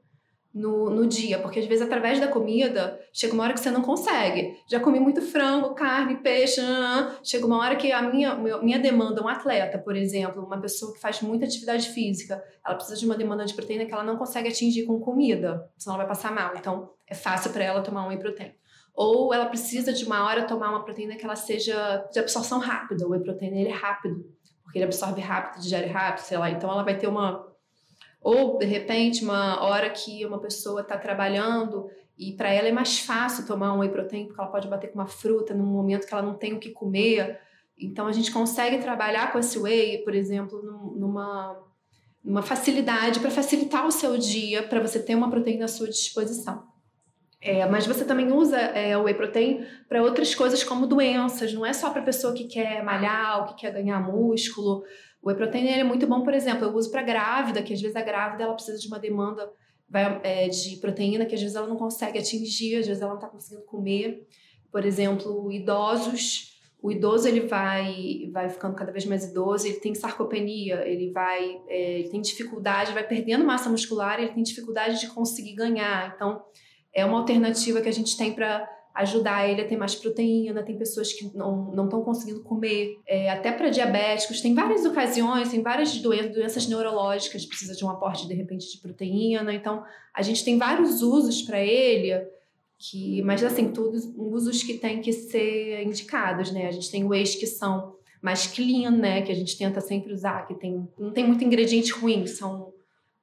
[0.52, 3.82] no, no dia, porque às vezes através da comida chega uma hora que você não
[3.82, 4.58] consegue.
[4.66, 6.60] Já comi muito frango, carne, peixe,
[7.22, 11.00] chega uma hora que a minha, minha demanda, um atleta, por exemplo, uma pessoa que
[11.00, 14.48] faz muita atividade física, ela precisa de uma demanda de proteína que ela não consegue
[14.48, 16.52] atingir com comida, senão ela vai passar mal.
[16.56, 18.52] Então é fácil para ela tomar um whey protein
[18.94, 23.06] ou ela precisa de uma hora tomar uma proteína que ela seja de absorção rápida.
[23.06, 24.24] O whey protein ele é rápido,
[24.62, 26.50] porque ele absorve rápido, digere rápido, sei lá.
[26.50, 27.48] Então ela vai ter uma
[28.22, 33.00] ou de repente uma hora que uma pessoa está trabalhando e para ela é mais
[33.00, 36.12] fácil tomar um whey protein porque ela pode bater com uma fruta num momento que
[36.12, 37.40] ela não tem o que comer.
[37.78, 40.60] Então a gente consegue trabalhar com esse whey, por exemplo,
[40.94, 41.56] numa
[42.22, 46.69] uma facilidade para facilitar o seu dia, para você ter uma proteína à sua disposição.
[47.42, 51.64] É, mas você também usa é, o whey protein para outras coisas como doenças, não
[51.64, 54.84] é só para pessoa que quer malhar ou que quer ganhar músculo.
[55.22, 57.96] O whey protein é muito bom, por exemplo, eu uso para grávida, que às vezes
[57.96, 59.50] a grávida ela precisa de uma demanda
[59.88, 63.18] vai, é, de proteína que às vezes ela não consegue atingir, às vezes ela não
[63.18, 64.26] está conseguindo comer.
[64.70, 69.94] Por exemplo, idosos, o idoso ele vai, vai ficando cada vez mais idoso, ele tem
[69.94, 75.08] sarcopenia, ele vai, é, ele tem dificuldade, vai perdendo massa muscular, ele tem dificuldade de
[75.08, 76.14] conseguir ganhar.
[76.14, 76.42] Então
[76.94, 80.62] é uma alternativa que a gente tem para ajudar ele a ter mais proteína.
[80.62, 84.40] Tem pessoas que não estão conseguindo comer, é, até para diabéticos.
[84.40, 88.78] Tem várias ocasiões, tem várias doenças, doenças neurológicas, precisa de um aporte de repente de
[88.78, 89.54] proteína.
[89.54, 92.26] Então, a gente tem vários usos para ele.
[92.78, 96.66] Que, mas assim, todos usos que têm que ser indicados, né?
[96.66, 99.22] A gente tem whey que são mais clean, né?
[99.22, 102.72] Que a gente tenta sempre usar, que tem, não tem muito ingrediente ruim, são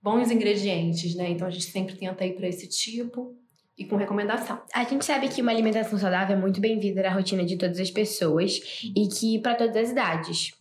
[0.02, 1.32] bons ingredientes, né?
[1.32, 3.36] Então a gente sempre tenta ir para esse tipo.
[3.78, 4.60] E com recomendação.
[4.74, 7.92] A gente sabe que uma alimentação saudável é muito bem-vinda na rotina de todas as
[7.92, 8.60] pessoas
[8.96, 10.58] e que para todas as idades.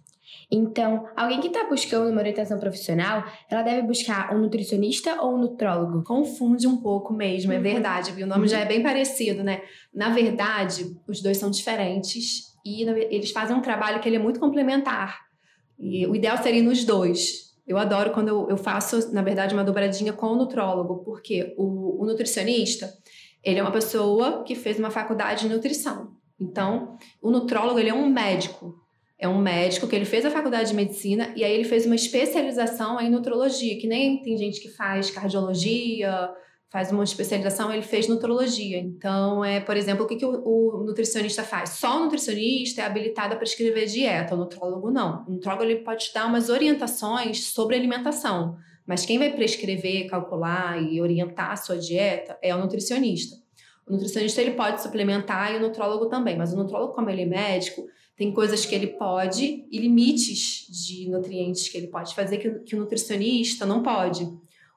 [0.50, 5.38] Então, alguém que está buscando uma orientação profissional, ela deve buscar um nutricionista ou um
[5.38, 6.04] nutrólogo?
[6.04, 7.62] Confunde um pouco mesmo, é uhum.
[7.62, 8.26] verdade, viu?
[8.26, 8.48] O nome uhum.
[8.48, 9.62] já é bem parecido, né?
[9.92, 14.38] Na verdade, os dois são diferentes e eles fazem um trabalho que ele é muito
[14.38, 15.26] complementar.
[15.78, 17.55] E o ideal seria nos dois.
[17.66, 22.06] Eu adoro quando eu, faço, na verdade, uma dobradinha com o nutrólogo, porque o, o
[22.06, 22.92] nutricionista,
[23.42, 26.16] ele é uma pessoa que fez uma faculdade de nutrição.
[26.40, 28.74] Então, o nutrólogo, ele é um médico.
[29.18, 31.94] É um médico que ele fez a faculdade de medicina e aí ele fez uma
[31.94, 36.30] especialização em nutrologia, que nem tem gente que faz cardiologia,
[36.76, 38.76] faz uma especialização, ele fez nutrologia.
[38.76, 41.70] Então, é, por exemplo, o que, que o, o nutricionista faz?
[41.70, 45.24] Só o nutricionista é habilitado a prescrever dieta, o nutrólogo não.
[45.26, 50.78] O nutrólogo ele pode te dar umas orientações sobre alimentação, mas quem vai prescrever, calcular
[50.82, 53.34] e orientar a sua dieta é o nutricionista.
[53.88, 57.26] O nutricionista ele pode suplementar e o nutrólogo também, mas o nutrólogo, como ele é
[57.26, 62.50] médico, tem coisas que ele pode e limites de nutrientes que ele pode fazer que,
[62.50, 64.28] que o nutricionista não pode.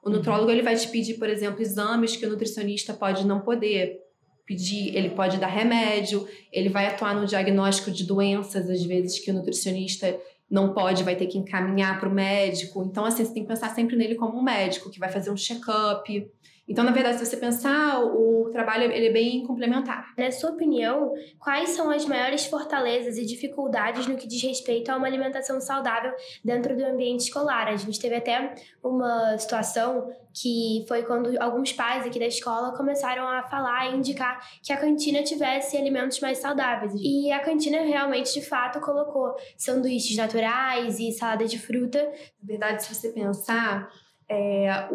[0.02, 0.16] O uhum.
[0.16, 4.00] nutrólogo ele vai te pedir, por exemplo, exames que o nutricionista pode não poder
[4.46, 9.30] pedir, ele pode dar remédio, ele vai atuar no diagnóstico de doenças, às vezes, que
[9.30, 10.18] o nutricionista
[10.50, 12.82] não pode, vai ter que encaminhar para o médico.
[12.82, 15.36] Então, assim, você tem que pensar sempre nele como um médico que vai fazer um
[15.36, 16.28] check-up.
[16.70, 20.14] Então, na verdade, se você pensar, o trabalho ele é bem complementar.
[20.16, 24.96] Na sua opinião, quais são as maiores fortalezas e dificuldades no que diz respeito a
[24.96, 26.12] uma alimentação saudável
[26.44, 27.66] dentro do ambiente escolar?
[27.66, 28.54] A gente teve até
[28.84, 34.40] uma situação que foi quando alguns pais aqui da escola começaram a falar e indicar
[34.62, 36.92] que a cantina tivesse alimentos mais saudáveis.
[36.94, 42.00] E a cantina realmente, de fato, colocou sanduíches naturais e salada de fruta.
[42.40, 43.90] Na verdade, se você pensar,
[44.30, 44.88] é, a,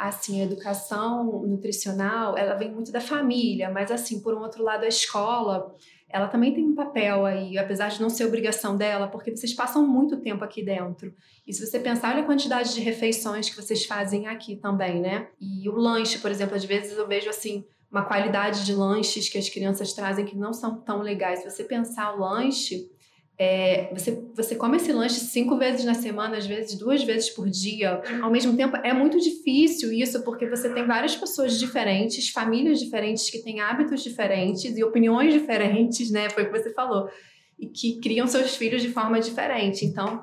[0.00, 4.82] assim, a educação nutricional, ela vem muito da família, mas assim, por um outro lado,
[4.82, 5.72] a escola,
[6.08, 9.86] ela também tem um papel aí, apesar de não ser obrigação dela, porque vocês passam
[9.86, 11.14] muito tempo aqui dentro.
[11.46, 15.28] E se você pensar, olha a quantidade de refeições que vocês fazem aqui também, né?
[15.40, 19.38] E o lanche, por exemplo, às vezes eu vejo assim, uma qualidade de lanches que
[19.38, 21.38] as crianças trazem que não são tão legais.
[21.38, 22.90] Se você pensar o lanche,
[23.38, 27.48] é, você, você come esse lanche cinco vezes na semana, às vezes duas vezes por
[27.50, 28.00] dia.
[28.22, 33.28] Ao mesmo tempo, é muito difícil isso, porque você tem várias pessoas diferentes, famílias diferentes,
[33.28, 36.30] que têm hábitos diferentes e opiniões diferentes, né?
[36.30, 37.10] Foi o que você falou.
[37.58, 39.84] E que criam seus filhos de forma diferente.
[39.84, 40.22] Então,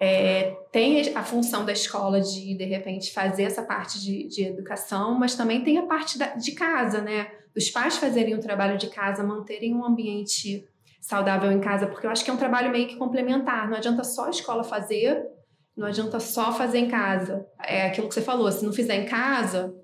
[0.00, 5.16] é, tem a função da escola de, de repente, fazer essa parte de, de educação,
[5.16, 7.30] mas também tem a parte da, de casa, né?
[7.54, 10.66] Dos pais fazerem o trabalho de casa, manterem um ambiente
[11.00, 13.68] saudável em casa, porque eu acho que é um trabalho meio que complementar.
[13.68, 15.24] Não adianta só a escola fazer,
[15.76, 17.46] não adianta só fazer em casa.
[17.62, 19.74] É aquilo que você falou, se não fizer em casa,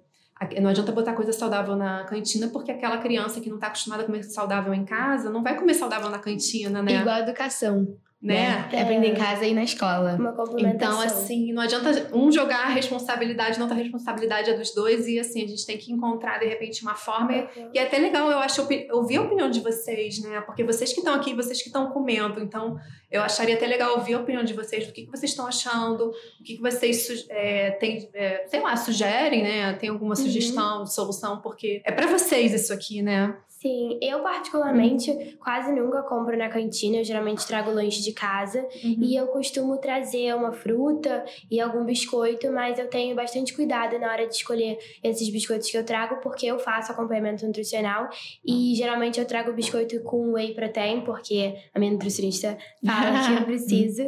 [0.61, 4.07] não adianta botar coisa saudável na cantina, porque aquela criança que não está acostumada a
[4.07, 7.01] comer saudável em casa não vai comer saudável na cantina, né?
[7.01, 8.67] Igual a educação né?
[8.73, 8.81] É.
[8.81, 10.17] Aprender em casa e na escola.
[10.19, 10.95] Uma complementação.
[10.95, 15.21] Então, assim, não adianta um jogar a responsabilidade, não a responsabilidade é dos dois, e
[15.21, 17.35] assim, a gente tem que encontrar, de repente, uma forma.
[17.35, 17.71] Uhum.
[17.75, 20.41] E é até legal, eu acho, ouvir a opinião de vocês, né?
[20.41, 24.15] Porque vocês que estão aqui, vocês que estão comendo, então eu acharia até legal ouvir
[24.15, 26.07] a opinião de vocês, do que, que vocês estão achando,
[26.41, 29.75] o que, que vocês é, têm, é, sei lá, sugerem, né?
[29.75, 30.23] Tem alguma uhum.
[30.23, 30.87] sugestão, uhum.
[30.87, 33.37] solução, porque é para vocês isso aqui, né?
[33.65, 35.37] Sim, eu particularmente uhum.
[35.43, 38.99] quase nunca compro na cantina, eu geralmente trago lanche de casa uhum.
[39.01, 44.13] e eu costumo trazer uma fruta e algum biscoito, mas eu tenho bastante cuidado na
[44.13, 48.11] hora de escolher esses biscoitos que eu trago, porque eu faço acompanhamento nutricional
[48.45, 53.45] e geralmente eu trago biscoito com whey protein, porque a minha nutricionista fala que eu
[53.49, 54.03] preciso.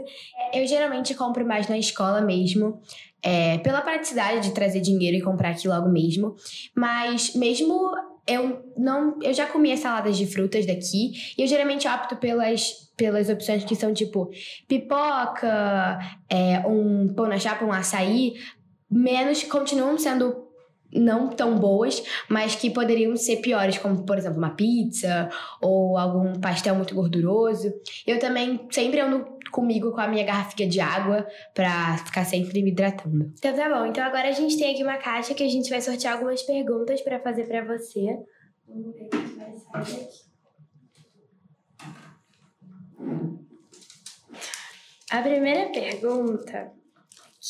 [0.53, 2.79] Eu geralmente compro mais na escola mesmo.
[3.23, 6.37] É, pela praticidade de trazer dinheiro e comprar aqui logo mesmo.
[6.77, 7.91] Mas mesmo
[8.27, 9.19] eu não.
[9.23, 13.65] Eu já comi as saladas de frutas daqui e eu geralmente opto pelas, pelas opções
[13.65, 14.31] que são tipo
[14.67, 18.35] pipoca, é, um pão na chapa, um açaí,
[18.91, 20.45] menos continuam sendo
[20.93, 25.29] não tão boas, mas que poderiam ser piores, como por exemplo uma pizza
[25.61, 27.73] ou algum pastel muito gorduroso.
[28.07, 32.71] Eu também sempre ando comigo com a minha garrafinha de água pra ficar sempre me
[32.71, 33.33] hidratando.
[33.39, 35.81] Então tá bom, então agora a gente tem aqui uma caixa que a gente vai
[35.81, 38.19] sortear algumas perguntas para fazer para você.
[38.69, 40.27] Vamos ver o que vai sair daqui.
[45.11, 46.73] A primeira pergunta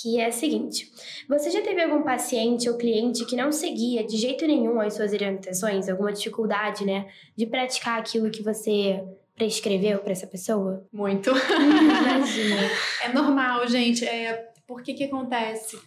[0.02, 0.90] que é a seguinte:
[1.28, 5.12] você já teve algum paciente ou cliente que não seguia de jeito nenhum as suas
[5.12, 9.02] orientações, alguma dificuldade, né, de praticar aquilo que você
[9.36, 10.86] prescreveu para essa pessoa?
[10.92, 11.30] Muito.
[11.30, 12.62] Imagina.
[13.04, 14.04] é normal, gente.
[14.04, 15.78] É, por que que acontece?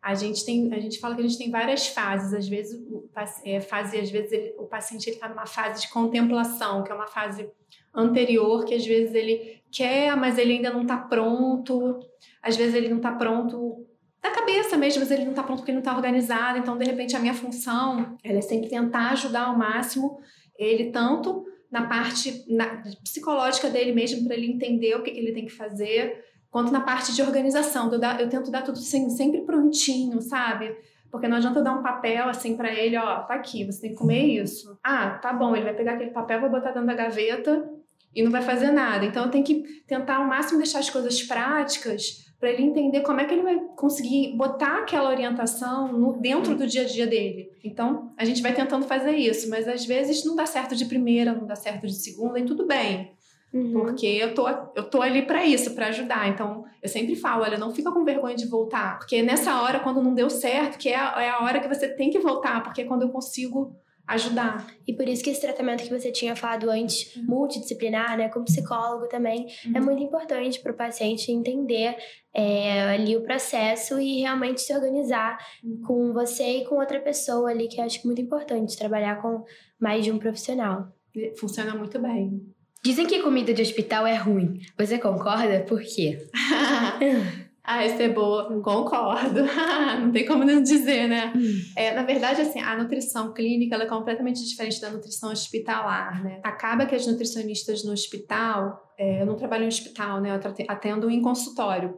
[0.00, 2.32] a gente tem, a gente fala que a gente tem várias fases.
[2.32, 3.08] Às vezes o
[3.44, 7.06] é, fase, às vezes ele, o paciente está numa fase de contemplação, que é uma
[7.06, 7.50] fase
[7.94, 11.98] anterior, que às vezes ele quer, mas ele ainda não está pronto.
[12.42, 13.86] Às vezes ele não está pronto
[14.22, 16.58] da cabeça mesmo, mas ele não está pronto porque ele não está organizado.
[16.58, 20.20] Então, de repente, a minha função é sempre tentar ajudar ao máximo
[20.58, 25.32] ele tanto na parte na, psicológica dele mesmo, para ele entender o que, que ele
[25.32, 27.92] tem que fazer, quanto na parte de organização.
[27.92, 30.76] Eu, eu tento dar tudo sempre prontinho, sabe?
[31.10, 33.90] Porque não adianta eu dar um papel assim para ele, ó, tá aqui, você tem
[33.90, 34.78] que comer isso.
[34.82, 37.68] Ah, tá bom, ele vai pegar aquele papel, vai botar dentro da gaveta
[38.14, 39.04] e não vai fazer nada.
[39.04, 43.20] Então eu tenho que tentar ao máximo deixar as coisas práticas para ele entender como
[43.20, 47.50] é que ele vai conseguir botar aquela orientação no, dentro do dia a dia dele.
[47.64, 51.32] Então, a gente vai tentando fazer isso, mas às vezes não dá certo de primeira,
[51.32, 53.12] não dá certo de segunda, e tudo bem.
[53.52, 53.72] Uhum.
[53.72, 56.28] Porque eu tô, eu tô ali para isso, para ajudar.
[56.28, 58.98] Então, eu sempre falo, olha, não fica com vergonha de voltar.
[58.98, 61.88] Porque nessa hora, quando não deu certo, que é a, é a hora que você
[61.88, 63.74] tem que voltar, porque é quando eu consigo
[64.08, 64.66] ajudar.
[64.86, 67.24] E por isso que esse tratamento que você tinha falado antes, uhum.
[67.24, 69.76] multidisciplinar, né, como psicólogo também, é uhum.
[69.76, 71.94] é muito importante para o paciente entender
[72.32, 75.82] é, ali o processo e realmente se organizar uhum.
[75.86, 79.44] com você e com outra pessoa ali, que eu acho muito importante, trabalhar com
[79.78, 80.88] mais de um profissional.
[81.36, 82.40] Funciona muito bem.
[82.82, 84.60] Dizem que comida de hospital é ruim.
[84.78, 85.60] Você concorda?
[85.60, 86.26] Por quê?
[87.70, 88.62] Ah, essa é boa.
[88.62, 89.42] Concordo.
[90.00, 91.34] não tem como não dizer, né?
[91.36, 91.60] Hum.
[91.76, 96.40] É, na verdade, assim, a nutrição clínica é completamente diferente da nutrição hospitalar, né?
[96.42, 100.30] Acaba que as nutricionistas no hospital, é, eu não trabalho em hospital, né?
[100.30, 101.94] Eu atendo em consultório.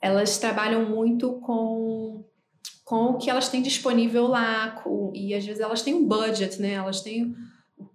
[0.00, 2.24] Elas trabalham muito com
[2.82, 6.60] com o que elas têm disponível lá, com, e às vezes elas têm um budget,
[6.60, 6.72] né?
[6.72, 7.34] Elas têm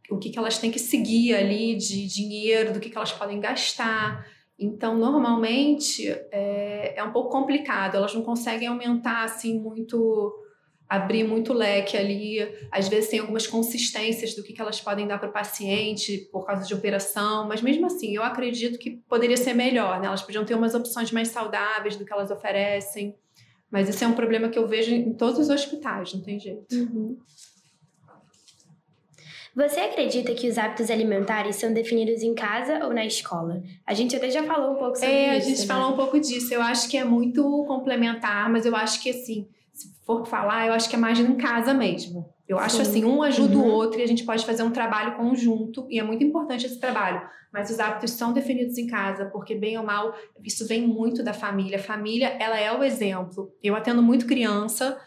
[0.09, 3.39] o que, que elas têm que seguir ali de dinheiro, do que, que elas podem
[3.39, 4.23] gastar.
[4.59, 10.33] Então, normalmente é, é um pouco complicado, elas não conseguem aumentar assim muito,
[10.89, 12.39] abrir muito leque ali.
[12.71, 16.43] Às vezes tem algumas consistências do que, que elas podem dar para o paciente por
[16.43, 20.07] causa de operação, mas mesmo assim, eu acredito que poderia ser melhor, né?
[20.07, 23.15] Elas podiam ter umas opções mais saudáveis do que elas oferecem.
[23.69, 26.73] Mas esse é um problema que eu vejo em todos os hospitais, não tem jeito.
[26.73, 27.17] Uhum.
[29.57, 33.63] Você acredita que os hábitos alimentares são definidos em casa ou na escola?
[33.87, 35.33] A gente até já falou um pouco sobre é, isso.
[35.33, 35.65] É, a gente né?
[35.65, 36.53] falou um pouco disso.
[36.53, 40.73] Eu acho que é muito complementar, mas eu acho que assim, se for falar, eu
[40.73, 42.29] acho que é mais em casa mesmo.
[42.47, 42.81] Eu acho Sim.
[42.83, 43.63] assim, um ajuda uhum.
[43.63, 46.79] o outro e a gente pode fazer um trabalho conjunto e é muito importante esse
[46.79, 47.27] trabalho.
[47.51, 50.13] Mas os hábitos são definidos em casa, porque bem ou mal,
[50.45, 51.79] isso vem muito da família.
[51.79, 53.51] A família, ela é o exemplo.
[53.63, 54.99] Eu atendo muito criança,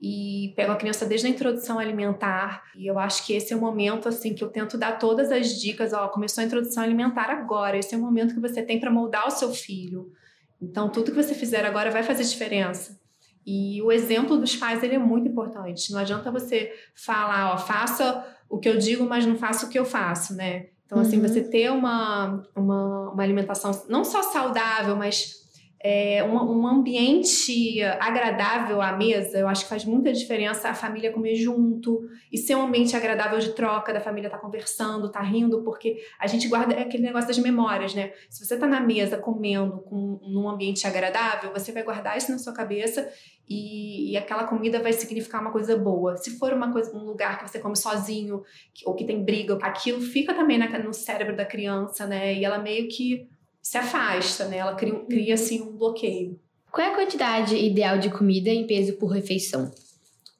[0.00, 2.64] e pego a criança desde a introdução alimentar.
[2.76, 5.58] E eu acho que esse é o momento assim que eu tento dar todas as
[5.60, 8.90] dicas, ó, começou a introdução alimentar agora, esse é o momento que você tem para
[8.90, 10.12] moldar o seu filho.
[10.60, 13.00] Então tudo que você fizer agora vai fazer diferença.
[13.46, 15.92] E o exemplo dos pais ele é muito importante.
[15.92, 19.78] Não adianta você falar, ó, faça o que eu digo, mas não faça o que
[19.78, 20.66] eu faço, né?
[20.84, 21.22] Então, assim, uhum.
[21.22, 25.45] você ter uma, uma, uma alimentação não só saudável, mas
[25.88, 31.12] é, um, um, ambiente agradável à mesa, eu acho que faz muita diferença a família
[31.12, 32.00] comer junto
[32.32, 36.02] e ser um ambiente agradável de troca, da família estar tá conversando, tá rindo, porque
[36.18, 38.10] a gente guarda aquele negócio das memórias, né?
[38.28, 42.38] Se você tá na mesa comendo com, num ambiente agradável, você vai guardar isso na
[42.38, 43.08] sua cabeça
[43.48, 46.16] e, e, aquela comida vai significar uma coisa boa.
[46.16, 48.42] Se for uma coisa, um lugar que você come sozinho
[48.84, 52.34] ou que tem briga, aquilo fica também na, no cérebro da criança, né?
[52.34, 53.28] E ela meio que
[53.66, 54.58] se afasta, né?
[54.58, 56.38] Ela cria, cria assim um bloqueio.
[56.70, 59.72] Qual é a quantidade ideal de comida em peso por refeição?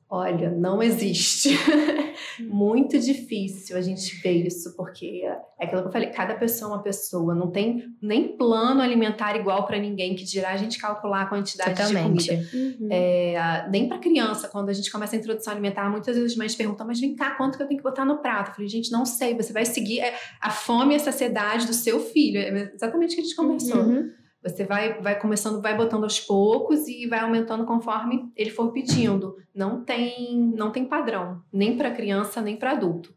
[0.09, 1.51] Olha, não existe.
[2.45, 5.23] Muito difícil a gente ver isso, porque
[5.59, 9.37] é aquilo que eu falei, cada pessoa é uma pessoa, não tem nem plano alimentar
[9.37, 12.25] igual para ninguém, que dirá a gente calcular a quantidade Totalmente.
[12.25, 12.49] de comida.
[12.55, 12.89] Uhum.
[12.91, 16.55] É, nem para criança, quando a gente começa a introdução alimentar, muitas vezes as mães
[16.55, 18.51] perguntam, mas vem cá, quanto que eu tenho que botar no prato?
[18.51, 21.75] Eu falei, gente, não sei, você vai seguir é, a fome e a saciedade do
[21.75, 22.39] seu filho.
[22.39, 23.81] É exatamente o que a gente conversou.
[23.81, 24.11] Uhum.
[24.47, 29.37] Você vai, vai começando, vai botando aos poucos e vai aumentando conforme ele for pedindo.
[29.55, 33.15] Não tem, não tem padrão, nem para criança, nem para adulto.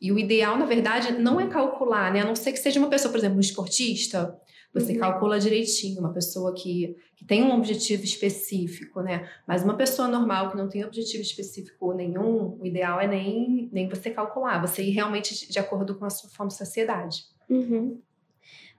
[0.00, 2.20] E o ideal, na verdade, não é calcular, né?
[2.20, 4.36] A não ser que seja uma pessoa, por exemplo, um esportista,
[4.74, 4.98] você uhum.
[4.98, 9.28] calcula direitinho, uma pessoa que, que tem um objetivo específico, né?
[9.46, 13.88] Mas uma pessoa normal que não tem objetivo específico nenhum, o ideal é nem, nem
[13.88, 17.24] você calcular, você ir realmente de acordo com a sua fome de saciedade.
[17.50, 18.00] Uhum.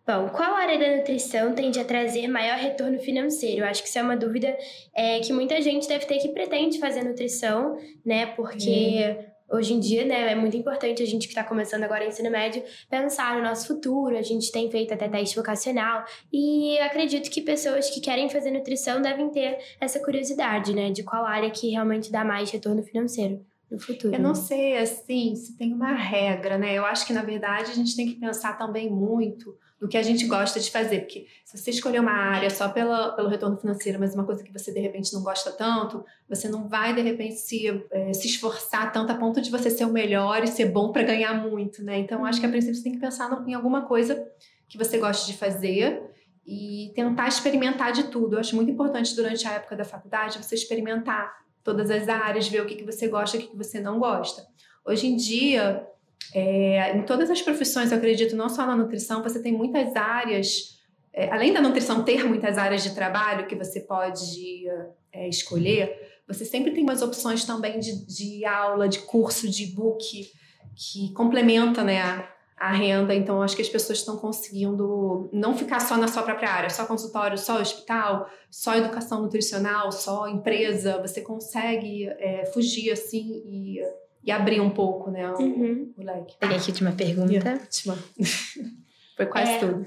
[0.06, 3.62] Bom, qual área da nutrição tende a trazer maior retorno financeiro?
[3.62, 4.54] Eu acho que isso é uma dúvida
[4.94, 8.26] é, que muita gente deve ter que pretende fazer nutrição, né?
[8.26, 9.18] Porque
[9.50, 12.62] hoje em dia, né, é muito importante a gente que está começando agora ensino médio
[12.90, 14.18] pensar no nosso futuro.
[14.18, 19.02] A gente tem feito até teste vocacional e acredito que pessoas que querem fazer nutrição
[19.02, 23.80] devem ter essa curiosidade, né, de qual área que realmente dá mais retorno financeiro no
[23.80, 24.14] futuro.
[24.14, 26.78] Eu não sei, assim, se tem uma regra, né?
[26.78, 30.04] Eu acho que, na verdade, a gente tem que pensar também muito no que a
[30.04, 31.02] gente gosta de fazer.
[31.02, 34.54] Porque se você escolher uma área só pela, pelo retorno financeiro, mas uma coisa que
[34.54, 38.92] você, de repente, não gosta tanto, você não vai, de repente, se, é, se esforçar
[38.94, 41.98] tanto a ponto de você ser o melhor e ser bom para ganhar muito, né?
[41.98, 44.24] Então, acho que, a princípio, você tem que pensar em alguma coisa
[44.70, 46.02] que você goste de fazer
[46.46, 48.36] e tentar experimentar de tudo.
[48.36, 52.62] Eu acho muito importante, durante a época da faculdade, você experimentar todas as áreas, ver
[52.62, 54.46] o que, que você gosta e o que, que você não gosta.
[54.86, 55.88] Hoje em dia,
[56.34, 60.80] é, em todas as profissões, eu acredito, não só na nutrição, você tem muitas áreas,
[61.14, 64.68] é, além da nutrição ter muitas áreas de trabalho que você pode
[65.12, 70.32] é, escolher, você sempre tem umas opções também de, de aula, de curso, de book
[70.76, 72.28] que complementa né,
[72.64, 73.14] a renda.
[73.14, 76.86] Então, acho que as pessoas estão conseguindo não ficar só na sua própria área, só
[76.86, 81.02] consultório, só hospital, só educação nutricional, só empresa.
[81.02, 83.80] Você consegue é, fugir assim e,
[84.24, 85.94] e, abrir um pouco né, o, uhum.
[85.98, 86.38] o leque.
[86.40, 87.52] Peguei aqui a última pergunta.
[87.52, 87.98] Última.
[89.18, 89.86] Foi quase é, tudo.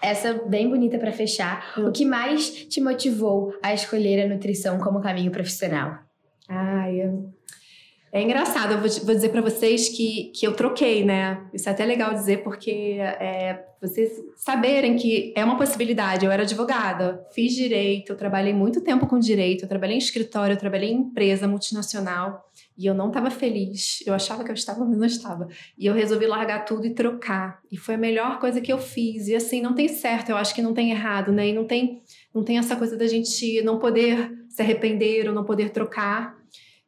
[0.00, 1.74] Essa bem bonita para fechar.
[1.76, 1.88] Uhum.
[1.88, 5.98] O que mais te motivou a escolher a nutrição como caminho profissional?
[6.48, 7.33] Ai, eu
[8.14, 11.44] é engraçado, eu vou, dizer para vocês que, que eu troquei, né?
[11.52, 16.24] Isso é até legal dizer, porque é, vocês saberem que é uma possibilidade.
[16.24, 20.54] Eu era advogada, fiz direito, eu trabalhei muito tempo com direito, eu trabalhei em escritório,
[20.54, 22.48] eu trabalhei em empresa multinacional
[22.78, 24.00] e eu não estava feliz.
[24.06, 25.48] Eu achava que eu estava, mas não estava.
[25.76, 27.58] E eu resolvi largar tudo e trocar.
[27.68, 29.26] E foi a melhor coisa que eu fiz.
[29.26, 31.48] E assim, não tem certo, eu acho que não tem errado, né?
[31.48, 32.00] E não tem,
[32.32, 36.43] não tem essa coisa da gente não poder se arrepender ou não poder trocar.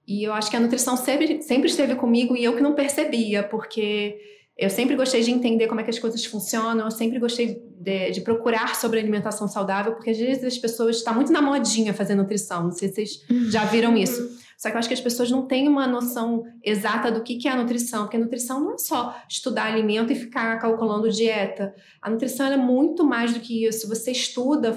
[0.07, 3.43] E eu acho que a nutrição sempre, sempre esteve comigo e eu que não percebia,
[3.43, 4.17] porque
[4.57, 8.11] eu sempre gostei de entender como é que as coisas funcionam, eu sempre gostei de,
[8.13, 11.93] de procurar sobre alimentação saudável, porque às vezes as pessoas estão tá muito na modinha
[11.93, 14.46] fazer nutrição, não sei se vocês já viram isso.
[14.57, 17.51] Só que eu acho que as pessoas não têm uma noção exata do que é
[17.51, 21.75] a nutrição, porque a nutrição não é só estudar alimento e ficar calculando dieta.
[22.01, 23.87] A nutrição é muito mais do que isso.
[23.89, 24.75] Você estuda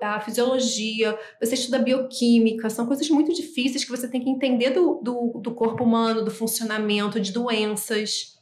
[0.00, 5.00] a fisiologia, você estuda bioquímica, são coisas muito difíceis que você tem que entender do,
[5.02, 8.38] do, do corpo humano, do funcionamento, de doenças.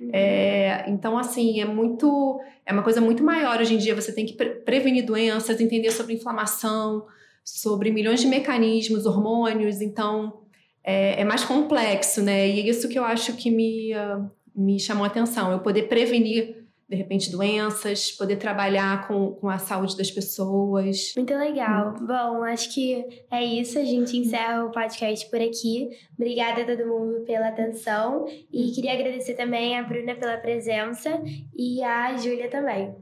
[0.00, 0.10] Uhum.
[0.12, 2.40] É, então, assim, é muito.
[2.64, 3.96] É uma coisa muito maior hoje em dia.
[3.96, 7.04] Você tem que pre prevenir doenças, entender sobre inflamação,
[7.44, 10.40] sobre milhões de mecanismos, hormônios, então
[10.84, 12.48] é, é, mais complexo, né?
[12.48, 15.84] E é isso que eu acho que me, uh, me chamou a atenção, eu poder
[15.84, 16.60] prevenir
[16.90, 21.12] de repente, doenças, poder trabalhar com, com a saúde das pessoas.
[21.16, 21.94] Muito legal.
[21.94, 22.04] Hum.
[22.04, 23.78] Bom, acho que é isso.
[23.78, 25.88] A gente encerra o podcast por aqui.
[26.18, 28.26] Obrigada a todo mundo pela atenção.
[28.52, 31.22] E queria agradecer também a Bruna pela presença
[31.56, 32.92] e a Júlia também.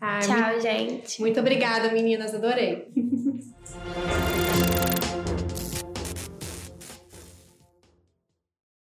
[0.00, 1.20] Ai, Tchau, muito, gente.
[1.20, 2.34] Muito obrigada, meninas.
[2.34, 2.88] Adorei.
[3.82, 4.49] Música